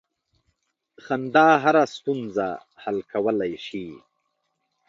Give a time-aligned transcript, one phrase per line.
[1.03, 2.47] •خندا هره ستونزه
[2.81, 3.85] حل کولی شي.